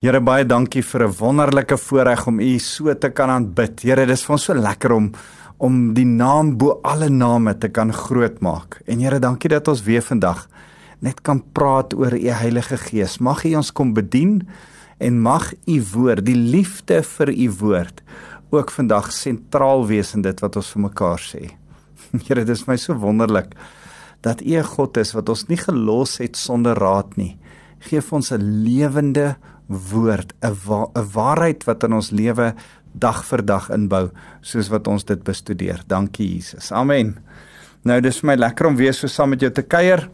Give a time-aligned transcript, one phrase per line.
[0.00, 3.82] Here baie dankie vir 'n wonderlike voorreg om U so te kan aanbid.
[3.82, 5.12] Here, dis vir ons so lekker om
[5.58, 8.80] om die naam bo alle name te kan grootmaak.
[8.86, 10.48] En Here, dankie dat ons weer vandag
[11.00, 13.18] net kan praat oor U Heilige Gees.
[13.18, 14.48] Mag U ons kom bedien
[14.98, 18.02] en mag U woord, die liefde vir U woord
[18.50, 21.50] ook vandag sentraal wees in dit wat ons vir mekaar sê.
[22.26, 23.52] Here, dit is my so wonderlik
[24.22, 27.36] dat U 'n God is wat ons nie gelos het sonder raad nie.
[27.80, 29.36] Geef ons 'n lewende
[29.70, 32.54] woord, 'n wa waarheid wat in ons lewe
[32.92, 35.80] dag vir dag inbou, soos wat ons dit bestudeer.
[35.86, 36.72] Dankie Jesus.
[36.72, 37.18] Amen.
[37.82, 40.08] Nou dis vir my lekker om weer so saam met jou te kuier.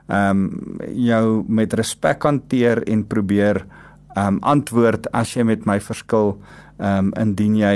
[0.08, 3.64] ehm um, jou met respek hanteer en probeer
[4.16, 6.38] ehm um, antwoord as jy met my verskil
[6.78, 7.76] ehm um, indien jy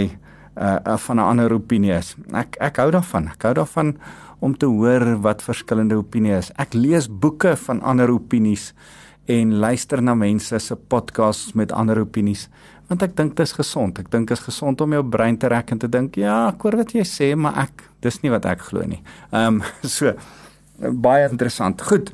[0.58, 2.16] uh van 'n ander opinie is.
[2.34, 3.28] Ek ek hou daarvan.
[3.34, 3.98] Ek hou daarvan
[4.40, 6.52] om te hoor wat verskillende opinies is.
[6.58, 8.74] Ek lees boeke van ander opinies
[9.26, 12.48] en luister na mense se podcasts met ander opinies
[12.88, 14.00] want ek dink dit is gesond.
[14.00, 16.80] Ek dink is gesond om jou brein te rek en te dink, ja, ek hoor
[16.80, 19.02] wat jy sê, maar ek dis nie wat ek glo nie.
[19.32, 19.64] Ehm um,
[19.98, 20.14] so
[20.78, 21.82] baie interessant.
[21.82, 22.12] Goed.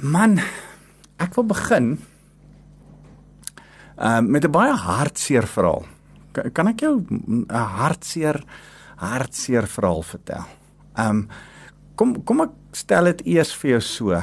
[0.00, 0.38] Man,
[1.22, 1.98] ek wil begin
[3.98, 5.86] ehm um, met 'n baie hartseer verhaal.
[6.32, 8.42] Kan, kan ek jou 'n hartseer
[8.96, 10.44] hartseer verhaal vertel?
[10.96, 11.28] Ehm um,
[11.94, 14.22] kom kom ek stel dit eers vir jou so.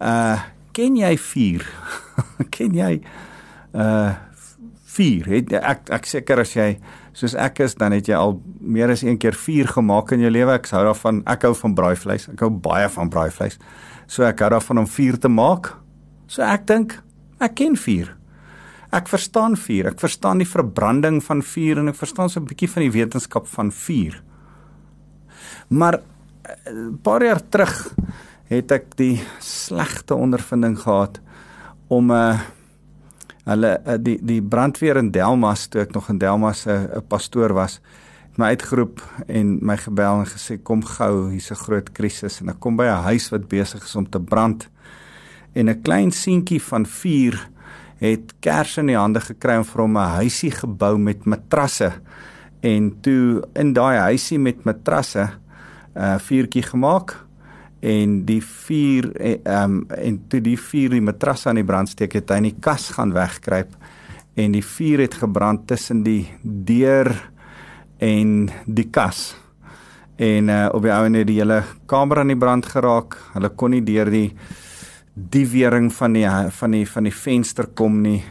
[0.00, 0.38] Uh
[0.72, 1.66] ken jy vuur?
[2.56, 3.00] ken jy
[3.72, 4.12] uh
[4.96, 5.28] vuur.
[5.30, 6.68] Het ek ek seker as jy
[7.14, 10.32] soos ek is, dan het jy al meer as een keer vuur gemaak in jou
[10.34, 10.56] lewe.
[10.58, 12.28] Ek hou daarvan, ek hou van braaivleis.
[12.32, 13.58] Ek hou baie van braaivleis.
[14.06, 15.74] So ek hou daarvan om vuur te maak.
[16.26, 16.98] So ek dink
[17.42, 18.14] ek ken vuur.
[18.94, 19.90] Ek verstaan vuur.
[19.90, 23.46] Ek verstaan die verbranding van vuur en ek verstaan so 'n bietjie van die wetenskap
[23.46, 24.22] van vuur.
[25.68, 26.00] Maar
[26.66, 27.94] 'n paar jaar terug
[28.48, 31.20] het ek die slegte ondervinding gehad
[31.88, 32.40] om 'n uh,
[33.44, 37.52] hulle eh, die die brandweer in Delmas toe ek nog in Delmas 'n 'n pastoor
[37.52, 37.80] was
[38.34, 42.40] het my uitgeroep en my gebel en gesê kom gou hier's 'n groot krisis.
[42.40, 44.68] En ek kom by 'n huis wat besig is om te brand.
[45.54, 47.48] En 'n klein seentjie van 4
[47.98, 51.92] het kers in die hande gekry om vir hom 'n huisie gebou met matrasse.
[52.60, 55.30] En toe in daai huisie met matrasse
[55.94, 57.23] 'n uh, vuurtjie gemaak
[57.84, 61.90] en die vuur eh, ehm um, en toe die vuur die matras aan die brand
[61.92, 63.74] steek het hy in die kas gaan wegkruip
[64.40, 67.12] en die vuur het gebrand tussen die deur
[68.02, 69.34] en die kas.
[70.16, 73.16] En uh, op die ouene die hele kamer aan die brand geraak.
[73.34, 74.30] Hulle kon nie deur die
[75.14, 78.22] die wering van die van die van die venster kom nie.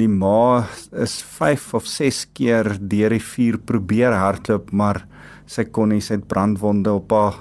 [0.00, 5.04] Die ma is 5 of 6 keer deur die vuur probeer hardloop maar
[5.46, 7.36] sy kon nie sy het brandwonde op haar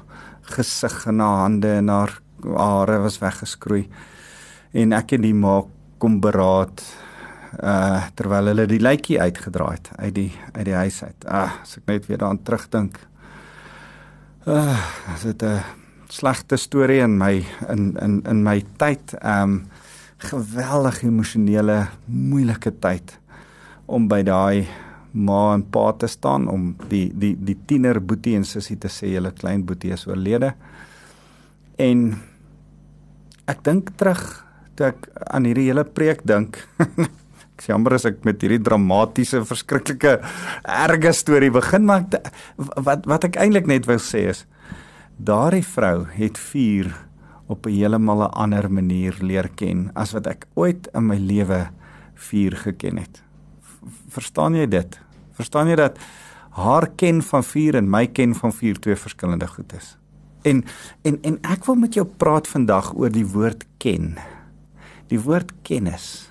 [0.56, 3.88] gesig en haar hande en haar hare was weggeskroei.
[4.74, 5.62] En ek en die ma
[5.98, 6.84] kom beraad
[7.62, 11.26] uh terwyl hulle die lytjie uitgedraai het uit die uit die huis uit.
[11.30, 12.98] Ah, as ek net weer daaraan terugdink.
[14.46, 14.81] Ah,
[15.24, 15.62] dit 'n
[16.09, 19.14] slegte storie in my in in in my tyd.
[19.24, 19.68] Um
[20.18, 23.20] geweldig emosionele moeilike tyd
[23.86, 24.68] om by daai
[25.13, 29.13] ma en pa te staan om die die die tiener boetie en sussie te sê
[29.13, 30.53] julle klein boetie is oorlede.
[31.78, 32.07] En
[33.50, 34.24] ek dink terug
[34.75, 36.57] toe ek aan hierdie hele preek dink.
[37.53, 40.18] ek sê jammer as ek met hierdie dramatiese verskriklike
[40.66, 44.47] erge storie begin maar ek, wat wat ek eintlik net wil sê is
[45.22, 46.90] daardie vrou het vuur
[47.53, 51.69] op 'n heeltemal 'n ander manier leer ken as wat ek ooit in my lewe
[52.16, 53.22] vuur geken het
[54.09, 55.00] verstaan jy dit?
[55.33, 55.97] Verstaan jy dat
[56.53, 59.97] haar ken van vuur en my ken van vuur twee verskillende goed is?
[60.44, 60.63] En
[61.01, 64.18] en en ek wil met jou praat vandag oor die woord ken.
[65.07, 66.30] Die woord kennis.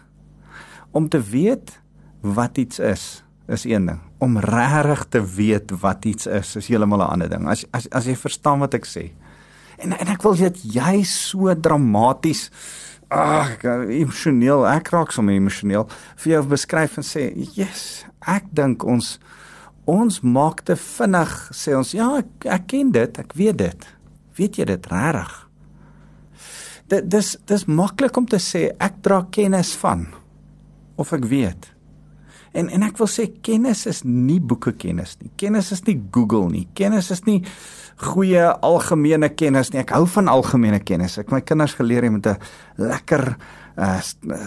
[0.92, 1.80] Om te weet
[2.20, 4.00] wat iets is, is een ding.
[4.18, 7.48] Om regtig te weet wat iets is, is heeltemal 'n ander ding.
[7.48, 9.10] As as as jy verstaan wat ek sê.
[9.78, 12.50] En en ek wil dit jy so dramaties
[13.12, 15.86] ag, emosioneel, ek raak sommer emosioneel
[16.22, 19.18] vir jou beskryf en sê, "Yes, ek dink ons
[19.84, 23.86] ons maak te vinnig sê ons, ja, ek, ek ken dit, ek weet dit.
[24.36, 25.48] Weet jy dit regtig?"
[26.88, 30.06] Dit dis dis maklik om te sê ek dra kennis van
[30.96, 31.71] of ek weet.
[32.52, 35.30] En en ek wil sê kennis is nie boeke kennis nie.
[35.40, 36.66] Kennis is nie Google nie.
[36.76, 37.40] Kennis is nie
[38.02, 39.80] goeie algemene kennis nie.
[39.80, 41.16] Ek hou van algemene kennis.
[41.22, 42.38] Ek my kinders geleer jy moet 'n
[42.76, 43.36] lekker
[43.76, 44.00] uh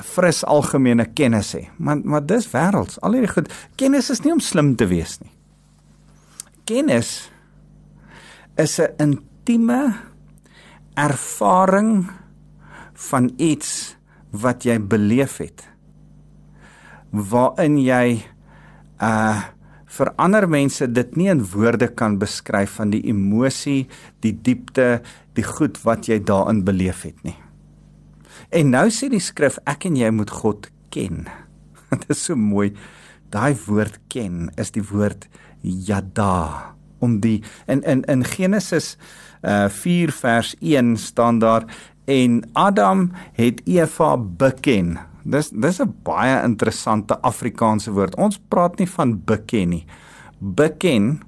[0.04, 1.68] fris algemene kennis hê.
[1.78, 3.00] Maar maar dis wêrelds.
[3.02, 3.54] Al hierdie goed.
[3.75, 5.31] Kennis is nie om slim te wees nie.
[6.66, 7.31] Kennis
[8.58, 9.96] is 'n intieme
[10.96, 12.10] ervaring
[12.94, 13.96] van iets
[14.31, 15.75] wat jy beleef het
[17.16, 18.22] waarin jy
[19.02, 19.52] uh
[19.96, 23.86] vir ander mense dit nie in woorde kan beskryf van die emosie,
[24.20, 25.00] die diepte,
[25.40, 27.38] die goed wat jy daarin beleef het nie.
[28.52, 31.24] En nou sê die skrif ek en jy moet God ken.
[31.96, 32.74] Dit is so mooi.
[33.32, 35.30] Daai woord ken is die woord
[35.64, 37.40] yada om die
[37.72, 38.96] in in in Genesis
[39.44, 41.66] uh 4 vers 1 staan daar
[42.06, 44.98] en Adam het Eva beken.
[45.25, 48.16] Dis dis 'n baie interessante Afrikaanse woord.
[48.16, 49.86] Ons praat nie van beken nie.
[50.39, 51.22] Beken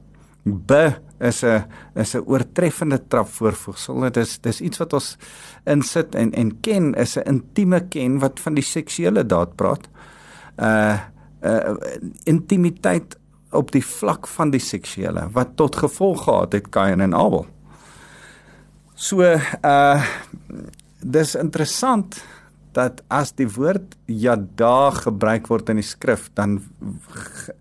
[0.45, 0.71] b
[1.19, 1.65] is 'n
[1.95, 3.99] is 'n oortreffende trap voorvoegsel.
[3.99, 5.17] Dit is dis iets wat ons
[5.65, 9.89] insit en en ken is 'n intieme ken wat van die seksuele daad praat.
[10.57, 10.99] Uh
[11.43, 11.75] uh
[12.23, 13.17] intimiteit
[13.51, 17.45] op die vlak van die seksuele wat tot gevolg gehad het Kain en Abel.
[18.95, 19.21] So
[19.63, 20.03] uh
[21.01, 22.23] dis interessant
[22.77, 26.59] dat as die woord yada gebruik word in die skrif, dan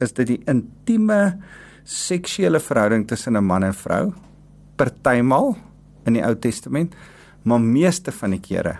[0.05, 1.39] is dit die intieme
[1.87, 4.13] seksuele verhouding tussen 'n man en vrou
[4.77, 5.57] partymal
[6.07, 6.95] in die Ou Testament,
[7.43, 8.79] maar meeste van die kere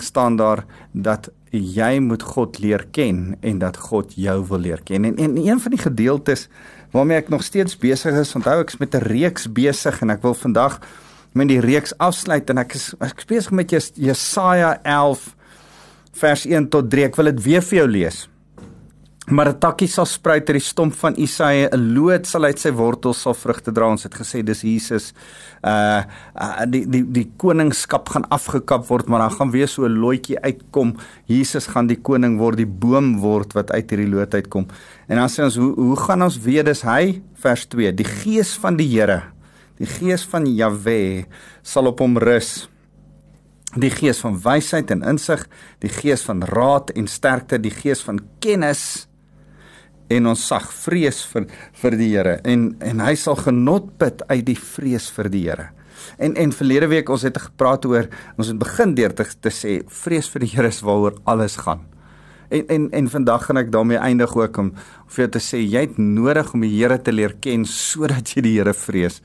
[0.00, 5.04] staan daar dat jy moet God leer ken en dat God jou wil leer ken.
[5.04, 6.48] En, en een van die gedeeltes
[6.92, 10.22] waarmee ek nog steeds besig is, onthou ek is met 'n reeks besig en ek
[10.22, 10.80] wil vandag
[11.32, 15.36] met die reeks afsluit en ek is ek is besig met Jesaja 11
[16.18, 17.08] vers 1 tot 3.
[17.10, 18.26] Ek wil dit weer vir jou lees.
[19.28, 22.70] Maar 'n takkie sal spruit uit die stomp van Isaia, 'n loot sal uit sy
[22.72, 23.88] wortels sal vrugte dra.
[23.90, 25.12] Ons het gesê dis Jesus.
[25.62, 26.02] Uh,
[26.34, 30.40] uh die die die koningskap gaan afgekap word, maar dan gaan weer so 'n loetjie
[30.40, 30.96] uitkom.
[31.26, 34.66] Jesus gaan die koning word, die boom word wat uit hierdie loot uitkom.
[35.08, 37.20] En dan sê ons hoe hoe gaan ons weet dis hy?
[37.34, 37.92] Vers 2.
[37.92, 39.22] Die gees van die Here,
[39.76, 41.26] die gees van Jahwe
[41.62, 42.68] sal op hom rus
[43.76, 45.44] die gees van wysheid en insig,
[45.84, 49.08] die gees van raad en sterkte, die gees van kennis
[50.08, 51.48] en ons sag vrees vir
[51.82, 55.68] vir die Here en en hy sal genot put uit die vrees vir die Here.
[56.16, 59.80] En en verlede week ons het gepraat oor ons het begin deur te, te sê
[60.02, 61.84] vrees vir die Here is waaroor alles gaan.
[62.48, 64.72] En en en vandag gaan ek daarmee eindig ook om
[65.12, 68.46] vir jou te sê jy het nodig om die Here te leer ken sodat jy
[68.48, 69.20] die Here vrees.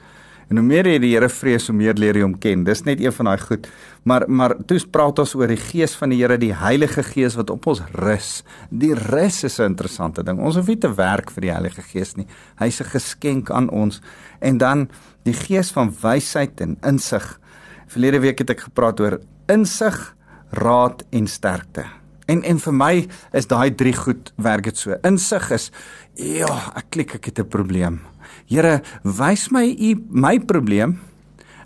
[0.54, 2.62] En hoe meer jy die Here vrees, hoe meer leer jy hom ken.
[2.62, 3.66] Dis net een van daai goed.
[4.06, 7.50] Maar maar toe praat ons oor die Gees van die Here, die Heilige Gees wat
[7.50, 8.44] op ons rus.
[8.70, 10.38] Die rus is 'n interessante ding.
[10.38, 12.28] Ons hoef nie te werk vir die Heilige Gees nie.
[12.60, 14.00] Hy's 'n geskenk aan ons.
[14.42, 14.90] En dan
[15.24, 17.40] die Gees van wysheid en insig.
[17.88, 20.16] Verlede week het ek gepraat oor insig,
[20.52, 21.86] raad en sterkte.
[22.28, 24.96] En en vir my is daai drie goed werk dit so.
[25.04, 25.72] Insig is
[26.14, 28.13] ja, ek klik ek het 'n probleem.
[28.54, 31.00] Here, wys my u my probleem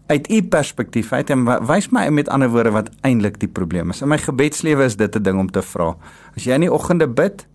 [0.08, 4.00] uit u perspektief uit en wys my met ander woorde wat eintlik die probleem is.
[4.02, 5.98] In my gebedslewe is dit 'n ding om te vra.
[6.36, 7.46] As jy in die oggende bid,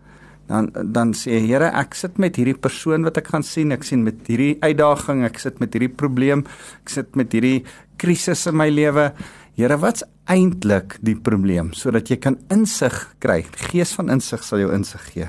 [0.49, 4.03] dan dan sê Here, ek sit met hierdie persoon wat ek gaan sien, ek sien
[4.03, 6.45] met hierdie uitdaging, ek sit met hierdie probleem,
[6.83, 7.65] ek sit met hierdie
[7.97, 9.15] krisis in my lewe.
[9.57, 13.43] Here, wat's eintlik die probleem sodat jy kan insig kry.
[13.43, 15.29] Die gees van insig sal jou insig gee.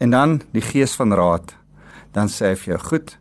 [0.00, 1.59] En dan die gees van raad
[2.12, 3.18] dan sê hy vir jou, "Goed,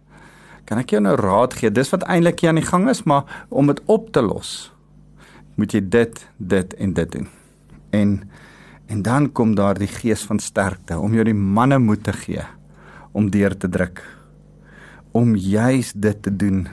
[0.66, 1.72] kan ek jou nou raad gee?
[1.72, 4.72] Dis wat eintlik hier aan die gang is, maar om dit op te los,
[5.56, 7.28] moet jy dit, dit en dit doen."
[7.92, 8.30] En
[8.88, 12.42] en dan kom daar die gees van sterkte om jou die manne moed te gee
[13.12, 14.02] om deur te druk
[15.12, 16.68] om juis dit te doen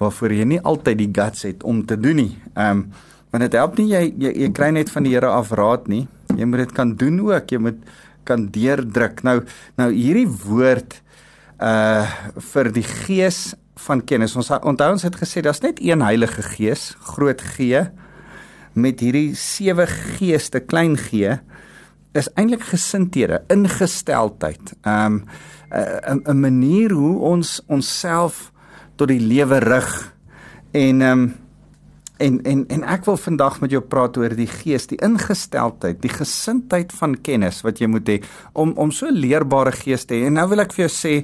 [0.00, 2.32] waarvoor jy nie altyd die guts het om te doen nie.
[2.54, 2.86] Ehm um,
[3.32, 6.02] want dit help nie jy, jy jy kry net van die Here af raad nie.
[6.36, 7.46] Jy moet dit kan doen ook.
[7.48, 7.78] Jy moet
[8.28, 9.22] kan deurdruk.
[9.24, 9.38] Nou
[9.80, 10.98] nou hierdie woord
[11.62, 12.06] uh
[12.52, 13.54] vir die gees
[13.86, 14.36] van kennis.
[14.36, 17.86] Ons onthou ons het gesê daar's net een Heilige Gees, groot G
[18.72, 21.36] met hierdie sewe geeste, klein g
[22.16, 24.74] is eintlik gesindhede, ingesteldheid.
[24.84, 25.24] Um
[25.72, 28.52] 'n 'n manier hoe ons onsself
[28.96, 30.12] tot die lewe rig
[30.72, 31.34] en um
[32.22, 36.12] En en en ek wil vandag met jou praat oor die gees, die ingesteldheid, die
[36.12, 38.20] gesindheid van kennis wat jy moet hê
[38.52, 40.28] om om so leerbare gees te hê.
[40.30, 41.16] En nou wil ek vir jou sê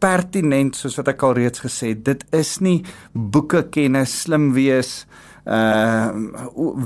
[0.00, 2.78] pertinent soos wat ek al reeds gesê het, dit is nie
[3.12, 5.29] boeke kennis, slim wees, uh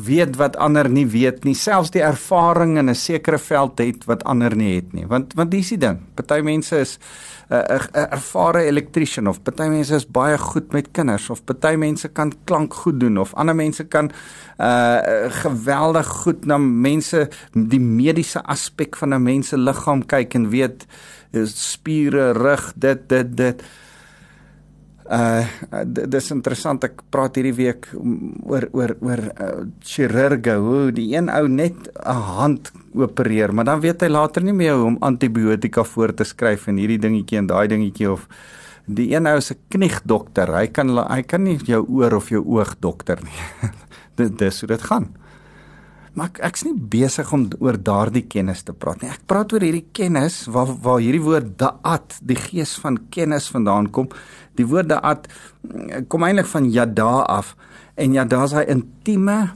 [0.07, 4.25] weet wat ander nie weet nie, selfs die ervaring in 'n sekere veld het wat
[4.25, 5.07] ander nie het nie.
[5.07, 5.99] Want want dis die ding.
[6.15, 6.99] Party mense is
[7.51, 11.75] 'n uh, uh, ervare elektriesien of party mense is baie goed met kinders of party
[11.77, 14.11] mense kan klank goed doen of ander mense kan
[14.59, 20.49] uh geweldig goed na mense die mediese aspek van 'n mens se liggaam kyk en
[20.49, 20.87] weet
[21.43, 23.63] spiere, rug, dit dit dit
[25.05, 25.45] Uh
[25.85, 29.49] dis interessant ek praat hierdie week oor oor oor uh,
[29.85, 34.57] chirurge hoe die een ou net 'n hand opereer maar dan weet hy later nie
[34.57, 38.29] meer hoe om antibiotika voor te skryf en hierdie dingetjie en daai dingetjie of
[38.87, 42.41] die een ou is 'n kniegdokter hy kan hy kan nie jou oor of jou
[42.41, 43.71] oog dokter nie
[44.17, 45.13] dit dis hoe dit gaan
[46.15, 49.11] maar ek, ek's nie besig om oor daardie kennis te praat nie.
[49.11, 53.91] Ek praat oor hierdie kennis waar waar hierdie woord da'at, die gees van kennis vandaan
[53.91, 54.09] kom.
[54.55, 55.29] Die woord da'at
[55.63, 57.57] mm, kom eintlik van yada af
[57.95, 59.53] en yada is 'n intieme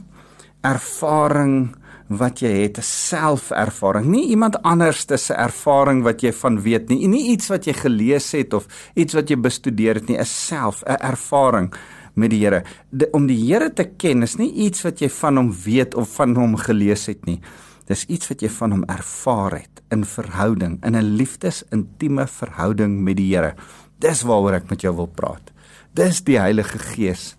[0.61, 1.75] ervaring
[2.09, 4.05] wat jy het, 'n selfervaring.
[4.05, 7.07] Nie iemand anders se ervaring wat jy van weet nie.
[7.07, 10.83] Nie iets wat jy gelees het of iets wat jy bestudeer het nie, 'n self,
[10.83, 11.73] 'n ervaring
[12.15, 12.63] met die Here.
[13.11, 16.35] Om die Here te ken is nie iets wat jy van hom weet of van
[16.35, 17.39] hom gelees het nie.
[17.85, 23.17] Dis iets wat jy van hom ervaar het in verhouding, in 'n liefdesintieme verhouding met
[23.17, 23.55] die Here.
[23.99, 25.51] Dis waaroor ek met jou wil praat.
[25.95, 27.33] Dis die Heilige Gees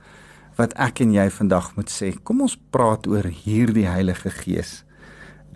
[0.59, 4.83] wat ek en jy vandag moet sê, kom ons praat oor hierdie Heilige Gees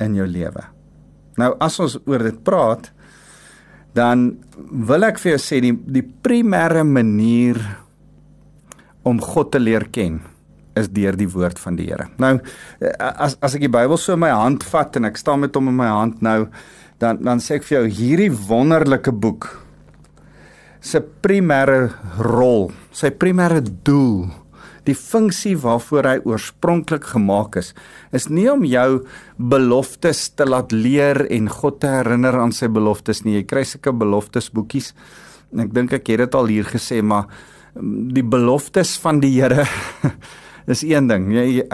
[0.01, 0.65] in jou lewe.
[1.41, 2.89] Nou as ons oor dit praat,
[3.95, 4.31] dan
[4.87, 7.61] wil ek vir jou sê die die primêre manier
[9.07, 10.23] om God te leer ken
[10.79, 12.09] is deur die woord van die Here.
[12.19, 12.39] Nou
[12.99, 15.71] as as ek die Bybel so in my hand vat en ek staan met hom
[15.71, 16.49] in my hand nou
[17.03, 19.51] dan dan sê ek vir jou hierdie wonderlike boek
[20.85, 24.29] se primêre rol, sy primêre doel,
[24.85, 27.73] die funksie waarvoor hy oorspronklik gemaak is,
[28.13, 29.01] is nie om jou
[29.39, 33.39] beloftes te laat leer en God te herinner aan sy beloftes nie.
[33.39, 34.93] Jy kry sulke beloftes boekies.
[35.55, 37.33] En ek dink ek het dit al hier gesê, maar
[37.75, 39.65] die beloftes van die Here
[40.67, 41.29] is een ding.
[41.33, 41.65] Jy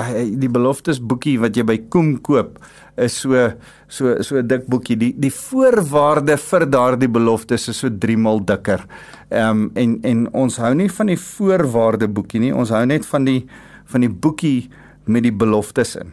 [0.40, 2.58] die beloftes boekie wat jy by Koem koop
[3.00, 3.52] is so
[3.88, 4.96] so so 'n dik boekie.
[4.96, 8.84] Die die voorwaarde vir daardie beloftes is so 3 mal dikker.
[9.30, 12.54] Ehm um, en en ons hou nie van die voorwaarde boekie nie.
[12.54, 13.46] Ons hou net van die
[13.84, 14.70] van die boekie
[15.04, 16.12] met die beloftes in.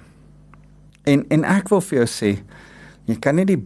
[1.04, 2.38] En en ek wil vir jou sê,
[3.06, 3.62] jy kan nie die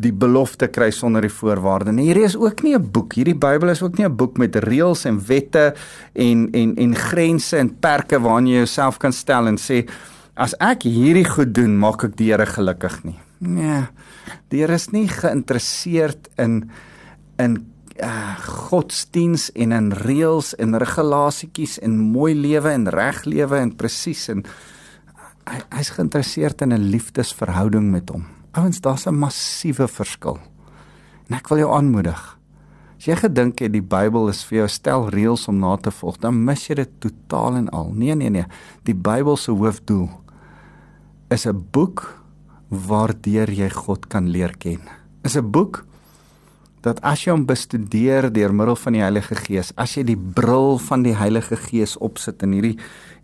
[0.00, 1.92] die belofte kry sonder die voorwaarde.
[1.92, 3.14] En hierdie is ook nie 'n boek.
[3.14, 5.74] Hierdie Bybel is ook nie 'n boek met reëls en wette
[6.14, 9.88] en en en grense en perke waaraan jy jouself kan stel en sê
[10.34, 13.18] as ek hierdie goed doen, maak ek die Here gelukkig nie.
[13.38, 13.88] Nee.
[14.48, 16.70] Die Here is nie geïnteresseerd in
[17.38, 17.66] in
[18.02, 24.28] uh, godsdiens en in reëls en regulasietjies en mooi lewe en reg lewe en presies
[24.28, 24.44] en
[25.50, 28.39] hy hy's geïnteresseerd in 'n liefdesverhouding met hom.
[28.52, 30.38] Ouens, daar's 'n massiewe verskil.
[31.28, 32.38] En ek wil jou aanmoedig.
[32.98, 36.18] As jy gedink het die Bybel is vir jou stel reëls om na te volg,
[36.18, 37.92] dan mis jy dit totaal en al.
[37.92, 38.44] Nee, nee, nee.
[38.84, 40.10] Die Bybel se hoofdoel
[41.30, 42.20] is 'n boek
[42.68, 44.80] waardeur jy God kan leer ken.
[45.22, 45.86] Is 'n boek
[46.84, 50.78] dat as jy hom bestudeer deur middel van die Heilige Gees, as jy die bril
[50.80, 52.76] van die Heilige Gees opsit in hierdie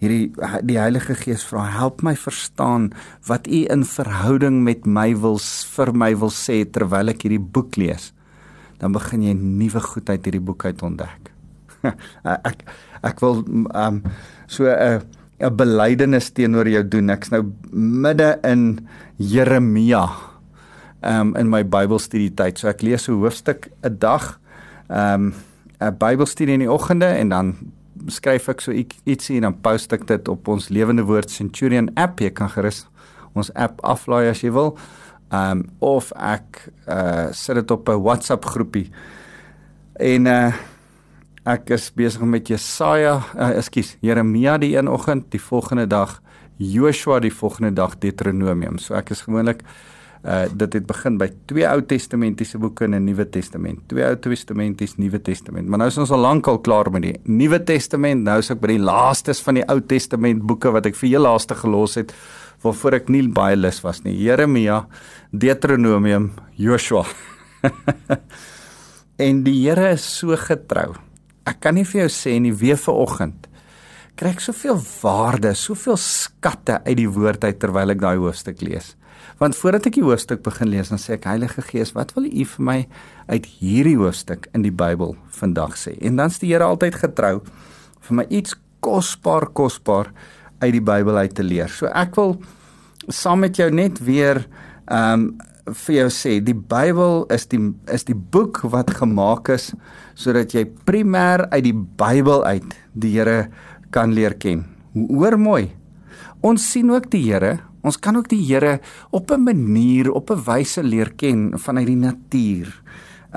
[0.02, 0.28] hierdie
[0.68, 2.90] die Heilige Gees vra help my verstaan
[3.28, 5.40] wat u in verhouding met my wil
[5.76, 8.10] vir my wil sê terwyl ek hierdie boek lees.
[8.76, 11.32] Dan begin jy nuwe goed uit hierdie boek uit ontdek.
[12.50, 12.66] Ek
[13.06, 14.02] ek wil um
[14.50, 15.00] so 'n
[15.40, 17.10] 'n belydenis teenoor jou doen.
[17.10, 20.36] Ek's nou midde in Jeremia
[21.06, 24.38] um in my Bybelstudie tyd so ek lees 'n hoofstuk 'n dag
[24.88, 25.34] um
[25.80, 27.56] 'n Bybelstudie in die oggende en dan
[28.08, 32.20] skryf ek so ietsie en dan post ek dit op ons Lewende Woord Centurion app.
[32.20, 32.86] Jy kan gerus
[33.34, 34.76] ons app aflaai as jy wil.
[35.32, 38.90] Ehm um, of ek uh sit dit op 'n WhatsApp groepie.
[39.98, 40.52] En uh
[41.46, 46.20] ek is besig met Jesaja, uh, ekskuus, Jeremia die een oggend, die volgende dag
[46.56, 48.78] Joshua die volgende dag Deuteronomium.
[48.78, 49.62] So ek is gewoonlik
[50.25, 53.80] Uh dit het begin by twee Ou Testamentiese boeke en 'n Nuwe Testament.
[53.88, 55.68] Twee Ou Testamentiese, Nuwe Testament.
[55.68, 58.23] Maar nou is ons al lank al klaar met die Nuwe Testament.
[58.23, 61.23] Nou is ek by die laastes van die Ou Testament boeke wat ek vir heel
[61.23, 62.14] laaste gelos het
[62.62, 64.16] waarvoor ek nie baie lus was nie.
[64.16, 64.87] Jeremia,
[65.30, 67.04] Deuteronomium, Joshua.
[69.26, 70.94] en die Here is so getrou.
[71.46, 73.46] Ek kan nie vir jou sê nie weer vanoggend
[74.16, 78.94] kry ek soveel waarde, soveel skatte uit die woord uit terwyl ek daai hoofstuk lees.
[79.37, 82.45] Want voordat ek die hoofstuk begin lees, dan sê ek Heilige Gees, wat wil U
[82.55, 82.76] vir my
[83.28, 85.93] uit hierdie hoofstuk in die Bybel vandag sê?
[86.00, 87.43] En dan's die Here altyd getrou
[88.07, 90.12] vir my iets kosbaar kosbaar
[90.62, 91.69] uit die Bybel uit te leer.
[91.69, 92.38] So ek wil
[93.12, 94.47] saam met jou net weer
[94.87, 95.28] ehm um,
[95.66, 97.59] vir jou sê die Bybel is die
[97.90, 99.73] is die boek wat gemaak is
[100.14, 103.49] sodat jy primêr uit die Bybel uit die Here
[103.90, 104.62] kan leer ken.
[104.95, 105.73] Hoor mooi.
[106.47, 110.43] Ons sien ook die Here, ons kan ook die Here op 'n manier, op 'n
[110.45, 112.83] wyse leer ken vanuit die natuur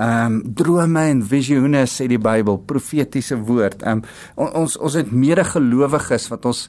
[0.00, 3.82] ehm um, drome en visioene sê die Bybel, profetiese woord.
[3.82, 6.62] Ehm um, ons ons het medegelowiges wat ons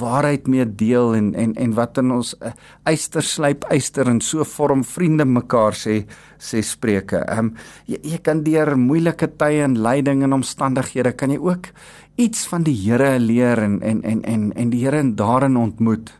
[0.00, 2.50] waarheid mee deel en en en wat in ons uh,
[2.90, 6.00] eyster slyp eyster en so vorm vriende mekaar sê
[6.38, 7.22] sê spreuke.
[7.22, 7.52] Ehm um,
[7.86, 11.70] jy, jy kan deur moeilike tye en lyding en omstandighede kan jy ook
[12.16, 16.10] iets van die Here leer en en en en en die Here daarin ontmoet.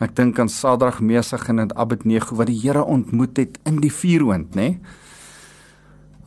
[0.00, 4.54] Ek dink aan Sadrag, Mesach en Abednego wat die Here ontmoet het in die vuuroond,
[4.56, 4.68] nê?
[4.72, 4.80] Nee?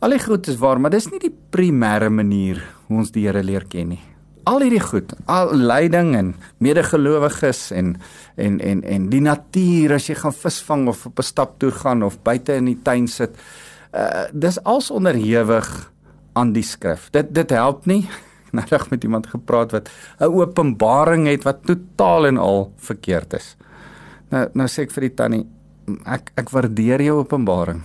[0.04, 2.58] Al die goed is waar, maar dis nie die primêre manier
[2.90, 4.02] hoe ons die Here leer ken nie.
[4.44, 7.94] Al hierdie goed, al lyding en medegelowiges en
[8.36, 12.20] en en en die natuur as jy gaan visvang of op 'n staptoer gaan of
[12.20, 13.32] buite in die tuin sit,
[13.96, 15.92] uh dis als onderhewig
[16.34, 17.10] aan die skrif.
[17.12, 18.10] Dit dit help nie.
[18.54, 23.56] Reg met iemand gepraat wat 'n openbaring het wat totaal en al verkeerd is.
[24.30, 25.46] Nou nou sê ek vir die tannie,
[26.06, 27.82] ek ek waardeer jou openbaring.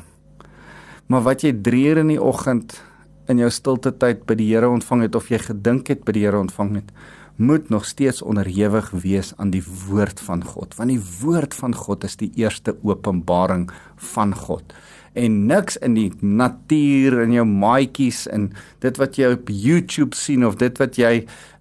[1.07, 2.83] Maar wat jy 3 uur in die oggend
[3.29, 6.25] in jou stilte tyd by die Here ontvang het of jy gedink het by die
[6.25, 6.93] Here ontvang het,
[7.39, 12.05] moet nog steeds onderhewig wees aan die woord van God, want die woord van God
[12.05, 14.75] is die eerste openbaring van God.
[15.19, 18.53] En niks in die natuur en jou maatjies en
[18.85, 21.15] dit wat jy op YouTube sien of dit wat jy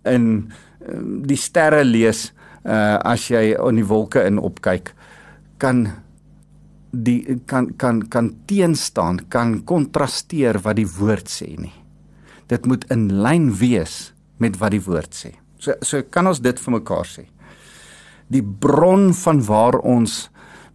[0.05, 0.27] in
[0.85, 2.31] ehm, die sterre lees
[2.67, 4.91] uh as jy in die wolke in opkyk
[5.61, 5.85] kan
[6.91, 11.73] die kan kan kan teenstaan, kan kontrasteer wat die woord sê nie.
[12.47, 15.33] Dit moet in lyn wees met wat die woord sê.
[15.59, 17.27] So so kan ons dit vir mekaar sê.
[18.31, 20.27] Die bron van waar ons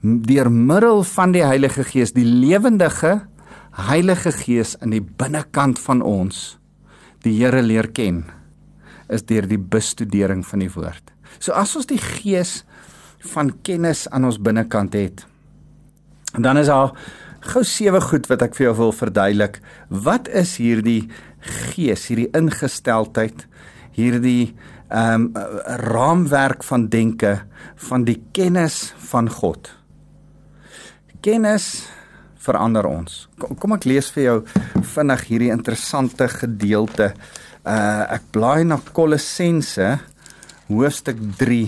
[0.03, 3.23] deur middel van die Heilige Gees, die lewendige
[3.87, 6.59] Heilige Gees in die binnekant van ons
[7.23, 8.25] die Here leer ken,
[9.07, 11.13] is deur die bestudering van die woord.
[11.39, 12.65] So as ons die Gees
[13.33, 15.23] van kennis aan ons binnekant het,
[16.35, 16.97] dan is daar
[17.53, 19.61] gou sewe goed wat ek vir jou wil verduidelik.
[19.89, 21.11] Wat is hierdie
[21.73, 23.47] gees, hierdie ingesteldheid,
[23.95, 24.55] hierdie
[24.93, 25.45] ehm um,
[25.89, 27.39] raamwerk van denke
[27.89, 29.71] van die kennis van God?
[31.23, 31.87] Kennis
[32.43, 33.27] verander ons.
[33.39, 34.37] Kom, kom ek lees vir jou
[34.97, 37.13] vinnig hierdie interessante gedeelte.
[37.63, 39.95] Uh ek blaai na Kolossense
[40.67, 41.63] hoofstuk 3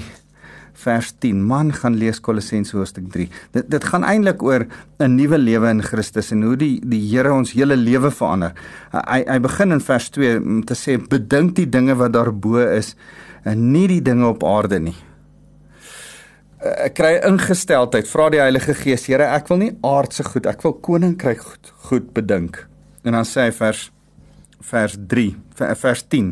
[0.84, 1.38] vers 10.
[1.46, 3.28] Man gaan lees Kolossense hoofstuk 3.
[3.54, 4.66] Dit dit gaan eintlik oor
[4.98, 8.52] 'n nuwe lewe in Christus en hoe die die Here ons hele lewe verander.
[8.90, 12.96] Hy hy begin in vers 2 om te sê bedink die dinge wat daarbo is
[13.44, 14.96] en nie die dinge op aarde nie.
[16.64, 20.72] Ek kry ingesteldheid, vra die Heilige Gees, Here, ek wil nie aardse goed, ek wil
[20.86, 22.62] koninkryk goed, goed bedink.
[23.04, 23.90] En dan sê hy vers
[24.64, 25.26] vers 3,
[25.60, 26.30] vers 10.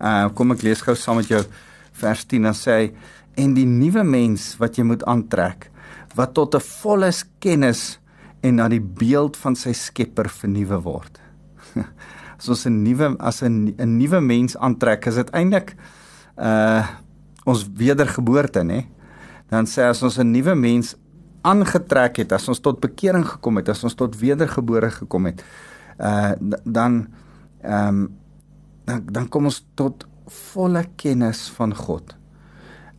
[0.00, 1.42] Uh kom ek lees gou saam met jou
[2.00, 2.86] vers 10 dan sê hy
[3.42, 5.68] en die nuwe mens wat jy moet aantrek
[6.16, 7.98] wat tot 'n volle kennis
[8.40, 11.20] en na die beeld van sy Skepper vernuwe word.
[12.38, 15.76] As ons 'n nuwe as 'n 'n nuwe mens aantrek, is dit eintlik
[16.36, 16.84] uh
[17.46, 18.86] ons wedergeboorte, nê?
[19.50, 20.96] Dan sê as ons 'n nuwe mens
[21.42, 25.44] aangetrek het, as ons tot bekering gekom het, as ons tot wedergebore gekom het,
[25.98, 26.32] uh
[26.64, 27.06] dan
[27.62, 28.08] ehm um,
[28.84, 32.16] dan dan kom ons tot volle kennis van God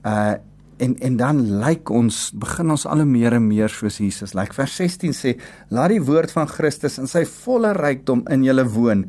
[0.04, 0.36] uh
[0.78, 4.36] en en dan lyk ons begin ons al hoe meer en meer soos Jesus.
[4.38, 5.34] Lyk vers 16 sê
[5.74, 9.08] laat die woord van Christus in sy volle rykdom in julle woon.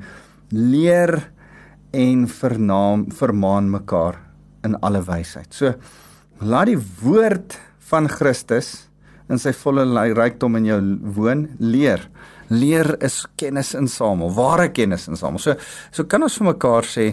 [0.50, 1.30] Leer
[1.92, 4.16] en vernaam vermaan mekaar
[4.64, 5.52] in alle wysheid.
[5.52, 5.74] So
[6.40, 7.58] laat die woord
[7.90, 8.88] van Christus
[9.28, 9.84] in sy volle
[10.16, 10.78] rykdom in jou
[11.16, 11.48] woon.
[11.58, 12.06] Leer.
[12.48, 15.40] Leer is kennis insamel, ware kennis insamel.
[15.42, 15.56] So
[15.92, 17.12] so kan ons vir mekaar sê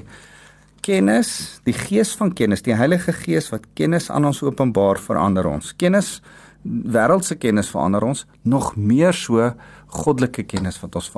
[0.86, 5.74] kennis, die gees van kennis, die Heilige Gees wat kennis aan ons openbaar verander ons.
[5.74, 6.20] Kennis
[6.66, 9.52] wêreldse kennis verander ons, nog meer so
[9.96, 11.10] goddelike kennis wat ons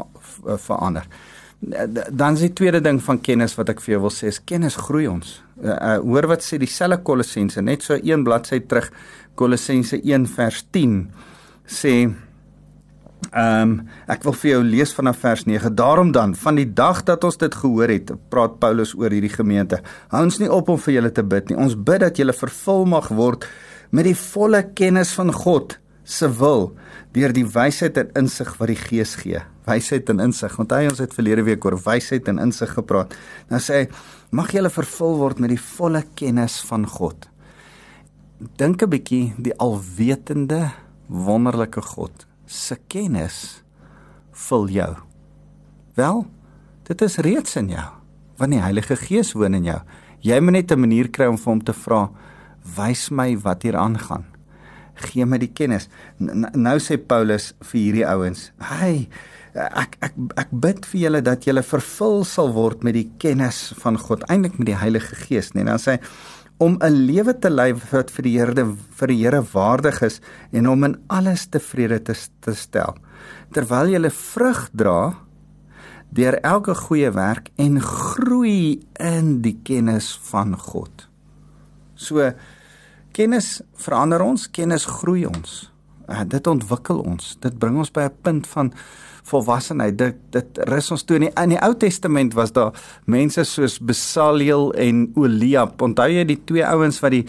[0.65, 1.07] verander.
[1.59, 4.79] Dan is die tweede ding van kennis wat ek vir jou wil sê, is kennis
[4.87, 5.37] groei ons.
[5.57, 8.91] Uh, uh, hoor wat sê dieselfde Kolossense, net so een bladsy terug,
[9.35, 10.99] Kolossense 1 vers 10
[11.67, 11.97] sê
[13.33, 13.71] Ehm um,
[14.07, 15.73] ek wil vir jou lees vanaf vers 9.
[15.75, 19.81] Daarom dan, van die dag dat ons dit gehoor het, praat Paulus oor hierdie gemeente.
[20.13, 21.57] Hou ons nie op om vir julle te bid nie.
[21.57, 23.47] Ons bid dat julle vervul mag word
[23.91, 26.69] met die volle kennis van God se wil
[27.15, 29.41] deur die wysheid en insig wat die Gees gee.
[29.67, 30.53] Wysheid en insig.
[30.61, 33.17] Onthou ons het verlede week oor wysheid en insig gepraat.
[33.51, 33.87] Nou sê hy
[34.29, 37.29] Mag julle vervul word met die volle kennis van God.
[38.57, 40.71] Dink 'n bietjie die alwetende
[41.07, 43.63] wonderlike God se kennis
[44.31, 44.95] vul jou.
[45.95, 46.27] Wel,
[46.83, 47.97] dit is reeds in jou
[48.37, 49.79] want die Heilige Gees woon in jou.
[50.21, 52.09] Jy moet net 'n manier kry om vir hom te vra,
[52.77, 54.25] "Wys my wat hier aangaan.
[54.95, 59.09] Gee my die kennis." N nou sê Paulus vir hierdie ouens, "Hey,
[59.57, 63.97] ek ek ek bid vir julle dat julle vervul sal word met die kennis van
[63.97, 65.99] God, eintlik met die Heilige Gees, nee." Dan sê hy
[66.57, 70.67] om 'n lewe te lei wat vir die Here vir die Here waardig is en
[70.67, 72.95] om in alles tevrede te, te stel
[73.53, 75.15] terwyl jy vrug dra
[76.17, 81.07] deur elke goeie werk en groei in die kennis van God.
[81.95, 82.31] So
[83.11, 85.67] kennis verander ons, kennis groei ons.
[86.07, 87.35] Uh, dit ontwikkel ons.
[87.43, 88.73] Dit bring ons by 'n punt van
[89.27, 89.97] volwassenheid.
[89.97, 92.71] Dit dit rus ons toe in die, in die Ou Testament was daar
[93.05, 95.81] mense soos Besaliel en Oliab.
[95.81, 97.25] Onthou jy die twee ouens wat die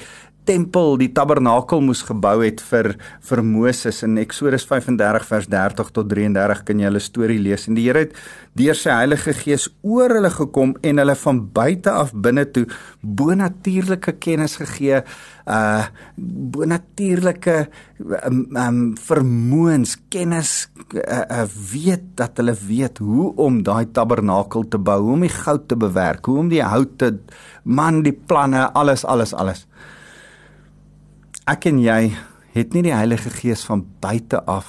[0.49, 2.95] tempel, die tabernakel moes gebou het vir
[3.29, 7.67] vir Moses in Eksodus 35 vers 30 tot 33 kan jy hulle storie lees.
[7.69, 8.15] En die Here het
[8.59, 12.65] deur sy Heilige Gees oor hulle gekom en hulle van buite af binne toe
[13.03, 15.03] bonatuurlike kennis gegee
[15.49, 15.85] uh
[16.19, 17.55] bonatuurlike
[18.27, 20.53] um, um vermoëns kennis
[20.93, 25.33] uh, uh, weet dat hulle weet hoe om daai tabernakel te bou hoe om die
[25.33, 27.15] goud te bewerk hoe om die hout te
[27.65, 29.65] man die planne alles alles alles
[31.49, 32.11] ek en jy
[32.53, 34.69] het nie die Heilige Gees van buite af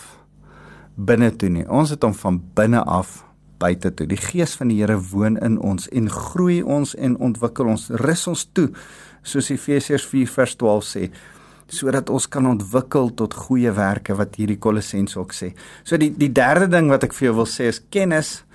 [0.96, 1.66] binne toe nie.
[1.68, 3.24] Ons het hom van binne af
[3.60, 4.08] buite toe.
[4.08, 8.24] Die Gees van die Here woon in ons en groei ons en ontwikkel ons, rus
[8.32, 8.70] ons toe,
[9.28, 11.04] soos Efesiërs 4 vers 12 sê,
[11.70, 15.52] sodat ons kan ontwikkel tot goeie werke wat hierdie Kolossense ook sê.
[15.84, 18.46] So die die derde ding wat ek vir jou wil sê is kennis.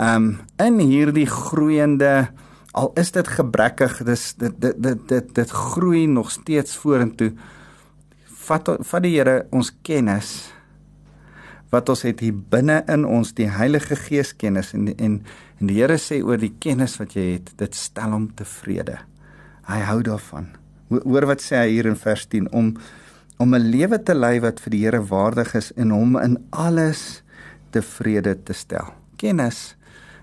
[0.00, 2.30] Um in hierdie groeiende
[2.76, 7.34] al is dit gebrekkig, dis dit dit dit dit, dit groei nog steeds vorentoe
[8.46, 10.52] vat vat die Here ons kennis
[11.72, 15.18] wat ons het hier binne in ons die Heilige Gees kennis en en
[15.60, 18.98] en die Here sê oor die kennis wat jy het dit stel hom tevrede.
[19.66, 20.50] Hy hou daarvan.
[20.92, 22.76] Hoor wat sê hy hier in vers 10 om
[23.38, 27.22] om 'n lewe te lei wat vir die Here waardig is en hom in alles
[27.72, 28.94] tevrede te stel.
[29.16, 29.76] Kennis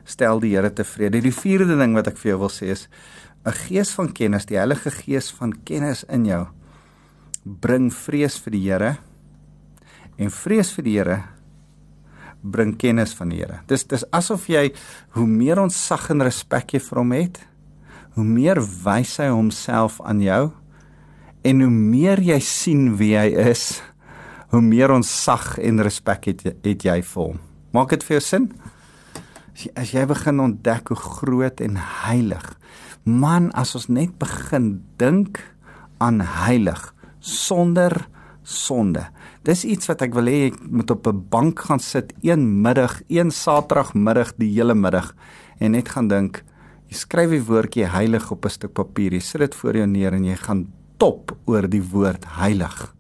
[0.06, 1.22] stel die Here tevrede.
[1.22, 2.88] Die vierde ding wat ek vir jou wil sê is
[3.46, 6.48] 'n gees van kennis, die Heilige Gees van kennis in jou
[7.44, 8.92] bring vrees vir die Here
[10.18, 11.20] en vrees vir die Here
[12.44, 13.62] bring kennis van die Here.
[13.68, 14.70] Dis dis asof jy
[15.16, 17.40] hoe meer ons sag en respek jy vir hom het,
[18.18, 20.44] hoe meer wys hy homself aan jou
[21.44, 23.82] en hoe meer jy sien wie hy is,
[24.54, 27.42] hoe meer ons sag en respek het, het jy vir hom.
[27.74, 28.52] Maak dit vir jou sin?
[29.78, 32.54] As jy, begin ontdek hoe groot en heilig
[33.04, 35.42] man as ons net begin dink
[36.00, 36.93] aan heilig
[37.24, 37.96] sonder
[38.44, 39.08] sonde.
[39.48, 43.02] Dis iets wat ek wil hê ek moet op 'n bank gaan sit een middag,
[43.08, 45.16] een Saterdagmiddag die hele middag
[45.60, 46.44] en net gaan dink.
[46.88, 49.14] Jy skryf die woordjie heilig op 'n stuk papier.
[49.14, 52.94] Jy sit dit voor jou neer en jy gaan top oor die woord heilig.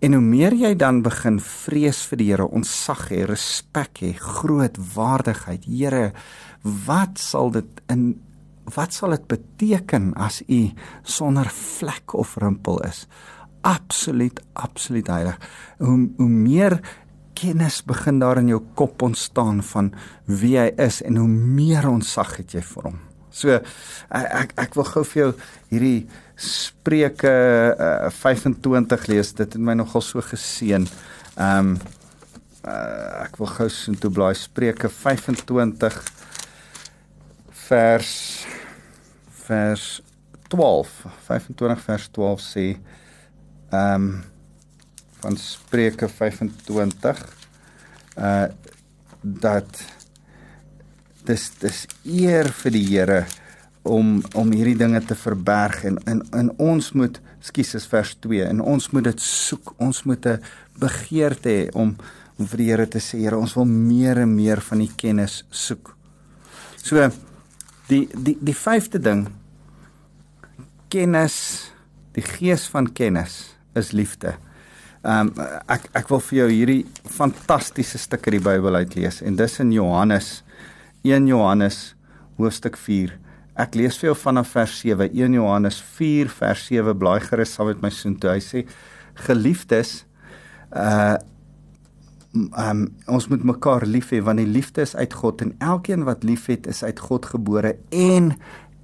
[0.00, 4.76] En hoe meer jy dan begin vrees vir die Here, ontsag hê, respek hê, groot
[4.94, 5.64] waardigheid.
[5.64, 6.12] Here,
[6.62, 8.20] wat sal dit in
[8.74, 10.70] wat sal dit beteken as u
[11.02, 13.06] sonder vlek of rimpel is?
[13.66, 15.38] Absoluut, absoluut heilig.
[15.78, 16.80] Hoe hoe meer
[17.38, 19.92] kennis begin daar in jou kop ontstaan van
[20.26, 22.98] wie hy is en hoe meer ontzag het jy vir hom.
[23.30, 23.60] So
[24.10, 25.30] ek ek wil gou vir jou
[25.70, 27.30] hierdie Spreuke
[27.74, 29.32] uh, 25 lees.
[29.34, 30.86] Dit het my nogal so geseën.
[31.36, 31.78] Ehm um,
[32.68, 35.98] uh, ek wil gou so toe blaai Spreuke 25
[37.68, 38.46] vers
[39.44, 39.84] vers
[40.48, 40.88] 12
[41.26, 42.66] 25 vers 12 sê
[43.70, 44.10] ehm um,
[45.18, 47.22] van Spreuke 25
[48.16, 48.46] uh
[49.22, 49.80] dat
[51.26, 53.18] dis dis eer vir die Here
[53.82, 58.46] om om hierdie dinge te verberg en in in ons moet skus is vers 2
[58.46, 60.40] en ons moet dit soek ons moet 'n
[60.78, 61.96] begeerte hê om
[62.38, 65.44] om vir die Here te sê Here ons wil meer en meer van u kennis
[65.50, 65.96] soek.
[66.76, 67.10] So
[67.88, 69.26] die die die vyfde ding
[70.92, 71.38] kennis
[72.16, 74.34] die gees van kennis is liefde.
[75.06, 76.82] Ehm um, ek ek wil vir jou hierdie
[77.18, 80.42] fantastiese stuk uit die Bybel uitlees en dis in Johannes
[81.06, 81.94] 1 Johannes
[82.38, 83.14] hoofstuk 4.
[83.58, 85.08] Ek lees vir jou vanaf vers 7.
[85.10, 88.34] 1 Johannes 4 vers 7 blaai gerus saam met my soheen toe.
[88.34, 88.64] Hy sê
[89.26, 90.02] geliefdes
[90.70, 91.16] uh
[92.34, 96.24] um, ons moet mekaar lief hê want die liefde is uit God en elkeen wat
[96.24, 98.34] liefhet is uit God gebore en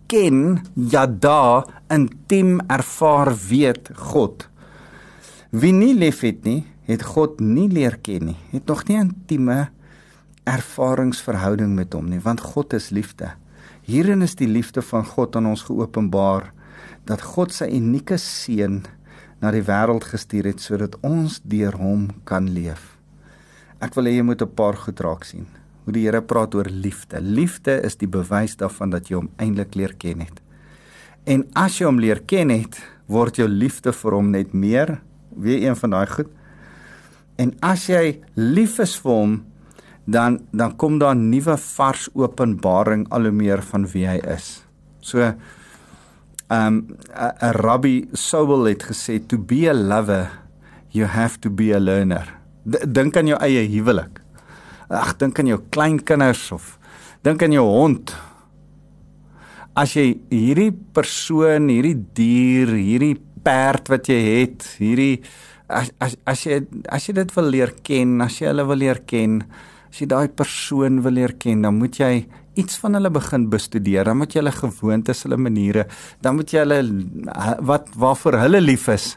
[0.07, 4.49] ken, yada, intiem ervaar weet God.
[5.51, 8.37] Wie nie liefhet nie, het God nie leer ken nie.
[8.53, 9.71] Het nog nie 'n intieme
[10.45, 13.33] ervaringsverhouding met hom nie, want God is liefde.
[13.83, 16.53] Hierin is die liefde van God aan ons geopenbaar
[17.05, 18.85] dat God sy unieke seun
[19.41, 22.94] na die wêreld gestuur het sodat ons deur hom kan leef.
[23.85, 25.47] Ek wil hê jy moet 'n paar goed raak sien.
[25.85, 27.21] Hoe die Here praat oor liefde.
[27.21, 30.41] Liefde is die bewys daarvan dat jy hom eintlik leer ken het.
[31.27, 35.01] En as jy hom leer ken het, word jou liefde vir hom net meer.
[35.37, 36.31] Weer een van daai goed.
[37.37, 39.45] En as jy lief is vir hom,
[40.07, 44.65] dan dan kom daar 'n nuwe vars openbaring al hoe meer van wie hy is.
[45.01, 45.37] So ehm
[46.51, 46.97] um,
[47.41, 50.31] 'n rabbi Sowell het gesê to be a lover
[50.91, 52.44] you have to be a learner.
[52.65, 54.21] Dink aan jou eie huwelik.
[54.89, 56.79] Ag dink aan jou kleinkinders of
[57.25, 58.13] dink aan jou hond.
[59.77, 65.23] As jy hierdie persoon, hierdie dier, hierdie perd wat jy het, hierdie
[65.69, 66.61] as as as jy
[66.93, 69.41] as jy dit wil leer ken, as jy hulle wil leer ken,
[69.91, 72.13] as jy daai persoon wil leer ken, dan moet jy
[72.61, 74.07] iets van hulle begin bestudeer.
[74.07, 75.89] Dan moet jy hulle gewoontes, hulle maniere,
[76.23, 76.81] dan moet jy hulle
[77.67, 79.15] wat waarvoor hulle lief is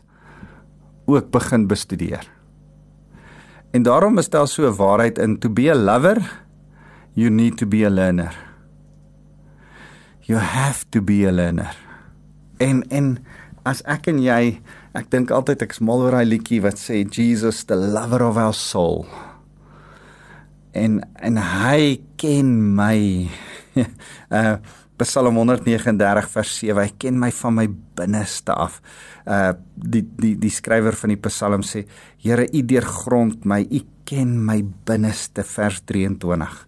[1.07, 2.36] ook begin bestudeer.
[3.77, 6.17] En daarom is daar so 'n waarheid in to be a lover,
[7.13, 8.33] you need to be a learner.
[10.21, 11.77] You have to be a learner.
[12.57, 13.17] En en
[13.63, 14.61] as ek en jy,
[14.93, 18.53] ek dink altyd ek's mal oor daai liedjie wat sê Jesus the lover of our
[18.53, 19.05] soul
[20.77, 23.29] en en hy ken my.
[24.37, 24.57] uh
[24.97, 26.81] Psalm 139 vers 7.
[26.81, 27.67] Hy ken my van my
[27.99, 28.79] binneste af.
[29.25, 31.85] Uh die die die skrywer van die Psalm sê:
[32.23, 36.65] Here, U deurgrond my, U ken my binneste vers 23.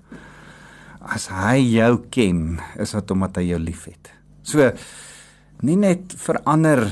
[1.10, 4.12] As hy jou ken, is dit omdat hy jou liefhet.
[4.44, 4.68] So
[5.66, 6.86] nie net verander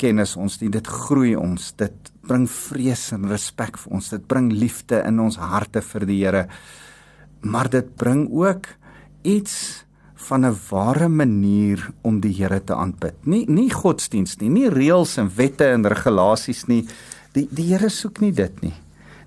[0.00, 1.72] kennis ons nie, dit groei ons.
[1.76, 4.10] Dit bring vrees en respek vir ons.
[4.14, 6.46] Dit bring liefde in ons harte vir die Here.
[7.42, 8.68] Maar dit bring ook
[9.26, 9.84] iets
[10.28, 13.14] van 'n ware manier om die Here te aanbid.
[13.26, 16.86] Nie nie godsdiens nie, nie reëls en wette en regulasies nie.
[17.32, 18.74] Die die Here soek nie dit nie.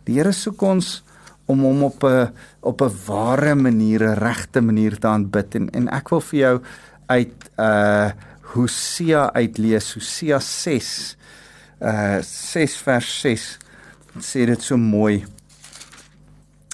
[0.05, 1.03] Die Here soek ons
[1.45, 2.31] om hom op 'n
[2.61, 6.61] op 'n ware manier, 'n regte manier te aanbid en en ek wil vir jou
[7.07, 8.11] uit uh
[8.55, 11.17] Hosea uitlees, Hosea 6
[11.81, 13.57] uh 6 vers 6
[14.19, 15.25] sê dit so mooi.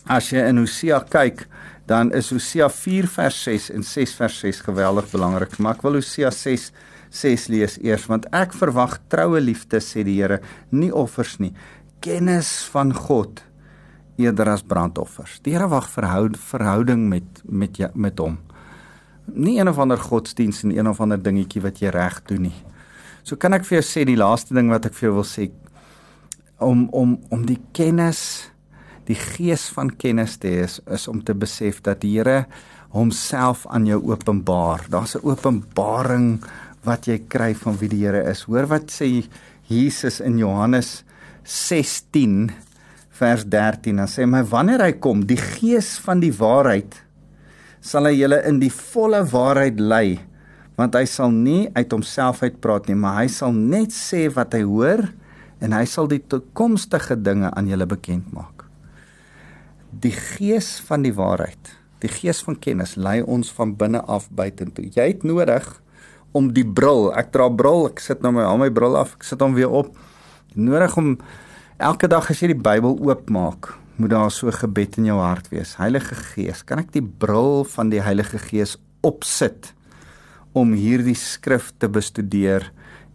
[0.06, 1.48] As jy in Hosea kyk,
[1.90, 5.58] dan is Hosea 4 vers 6 en 6 vers 6 geweldig belangrik.
[5.60, 6.72] Maar ek wil Hosea 6
[7.12, 10.40] 6 lees eers want ek verwag troue liefde sê die Here,
[10.72, 11.52] nie offers nie.
[12.00, 13.44] Kennis van God
[14.22, 15.40] eerder as brandoffers.
[15.44, 18.40] Die Here wag verhoud, verhouding met met met hom.
[19.32, 22.58] Nie een of ander godsdiens en een of ander dingetjie wat jy reg doen nie.
[23.24, 25.52] So kan ek vir jou sê die laaste ding wat ek vir jou wil sê
[26.62, 28.51] om om om die kennis
[29.08, 32.46] die gees van kennis te hê is, is om te besef dat die Here
[32.92, 34.86] homself aan jou openbaar.
[34.90, 36.44] Daar's 'n openbaring
[36.84, 38.44] wat jy kry van wie die Here is.
[38.44, 39.26] Hoor wat sê
[39.68, 41.04] Jesus in Johannes
[41.44, 42.52] 16
[43.10, 43.96] vers 13.
[43.96, 47.04] Dan sê hy: "Wanneer hy kom, die gees van die waarheid,
[47.82, 50.20] sal hy julle in die volle waarheid lei."
[50.82, 54.64] want hy sal nie uit homself uitpraat nie, maar hy sal net sê wat hy
[54.66, 55.06] hoor
[55.62, 58.61] en hy sal die toekomstige dinge aan julle bekend maak.
[59.92, 64.88] Die gees van die waarheid, die gees van kennis lei ons van binne af buitentoe.
[64.96, 65.68] Jy het nodig
[66.32, 69.28] om die bril, ek dra bril, ek sit nou my al my bril af, ek
[69.28, 69.92] sit hom weer op.
[70.56, 71.18] Nodig om
[71.78, 75.76] elke dag as jy die Bybel oopmaak, moet daar so gebed in jou hart wees.
[75.78, 79.74] Heilige Gees, kan ek die bril van die Heilige Gees opsit?
[80.58, 82.68] om hierdie skrif te bestudeer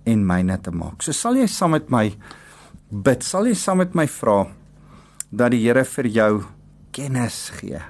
[0.09, 1.03] en myne te maak.
[1.05, 2.09] So sal jy saam met my
[2.91, 4.45] bid, sal jy saam met my vra
[5.31, 6.33] dat die Here vir jou
[6.97, 7.83] kennis gee.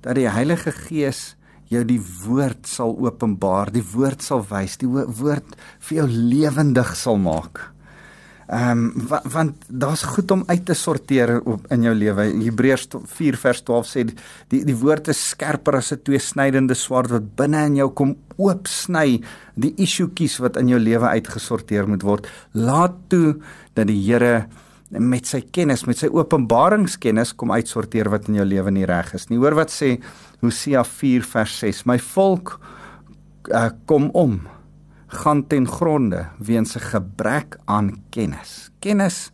[0.00, 1.34] Dat die Heilige Gees
[1.68, 7.20] jou die woord sal openbaar, die woord sal wys, die woord vir jou lewendig sal
[7.20, 7.68] maak.
[8.48, 12.24] Ehm um, wa, want daar's goed om uit te sorteer op in jou lewe.
[12.46, 12.86] Hebreërs
[13.18, 14.04] 4 vers 12 sê
[14.48, 19.20] die die woord is skerper as 'n tweesnydende swaard wat binne in jou kom oopsny
[19.54, 22.26] die issuetjies wat in jou lewe uitgesorteer moet word.
[22.54, 23.36] Laat toe
[23.74, 24.48] dat die Here
[24.88, 29.28] met sy kennis, met sy openbaringskennis kom uitsorteer wat in jou lewe nie reg is
[29.28, 29.38] nie.
[29.40, 29.98] Hoor wat sê
[30.40, 32.56] Hosea 4 vers 6: My volk
[33.52, 34.40] uh, kom om
[35.08, 38.70] gaan ten gronde weens 'n gebrek aan kennis.
[38.80, 39.30] Kennis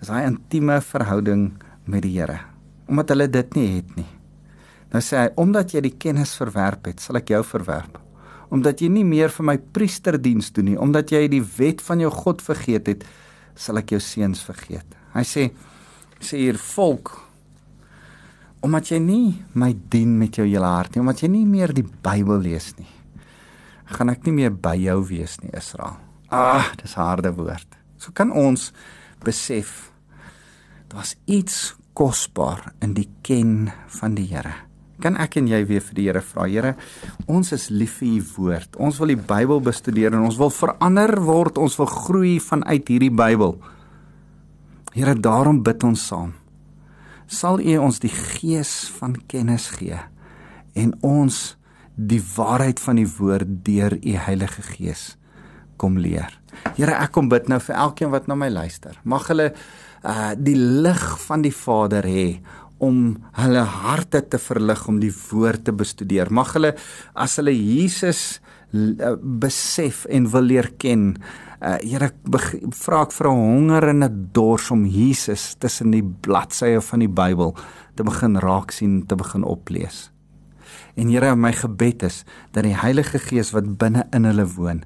[0.00, 1.52] is daai intieme verhouding
[1.84, 2.40] met die Here.
[2.88, 4.10] Omdat hulle dit nie het nie.
[4.90, 7.98] Nou sê hy, omdat jy die kennis verwerp het, sal ek jou verwerp.
[8.50, 12.10] omdat jy nie meer vir my priesterdiens doen nie, omdat jy die wet van jou
[12.10, 13.04] God vergeet het,
[13.60, 14.96] sal ek jou seuns vergeet.
[15.12, 15.50] Hy sê
[16.20, 17.14] sê hier volk
[18.60, 21.86] omdat jy nie my dien met jou hele hart nie, omdat jy nie meer die
[22.04, 22.88] Bybel lees nie,
[23.88, 25.96] gaan ek nie meer by jou wees nie, Israel.
[26.28, 27.78] Ah, dis harde woord.
[27.96, 28.68] So kan ons
[29.24, 29.88] besef
[30.92, 34.69] daar's iets kosbaar in die ken van die Here.
[35.00, 36.74] Kan ek en jy weer vir die Here vra, Here,
[37.26, 38.76] ons is lief vir u woord.
[38.76, 43.12] Ons wil die Bybel bestudeer en ons wil verander word, ons wil groei vanuit hierdie
[43.14, 43.56] Bybel.
[44.92, 46.36] Here, daarom bid ons saam
[47.30, 49.98] sal U ons die gees van kennis gee
[50.78, 51.54] en ons
[51.94, 55.14] die waarheid van die woord deur U Heilige Gees
[55.80, 56.34] kom leer.
[56.76, 58.98] Here, ek kom bid nou vir elkeen wat na my luister.
[59.04, 59.52] Mag hulle
[60.00, 62.40] uh die lig van die Vader hê
[62.80, 66.32] om hulle harte te verlig om die woord te bestudeer.
[66.32, 66.74] Mag hulle
[67.14, 68.40] as hulle Jesus
[68.72, 71.14] uh, besef en wil leer ken,
[71.60, 72.08] Uh Here
[72.72, 77.08] vra ek vir 'n honger en 'n dors om Jesus tussen die bladsye van die
[77.08, 77.54] Bybel
[77.96, 80.10] te begin raak sien, te begin oplees.
[80.96, 84.84] En Here, my gebed is dat die Heilige Gees wat binne in hulle woon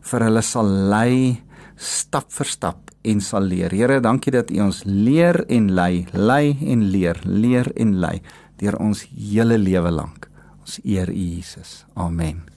[0.00, 1.42] vir hulle sal lei
[1.76, 3.74] stap vir stap en sal leer.
[3.74, 8.18] Here, dankie dat U ons leer en lei, lei en leer, leer en lei
[8.62, 10.30] deur ons hele lewe lank.
[10.64, 11.84] Ons eer U Jesus.
[11.94, 12.53] Amen.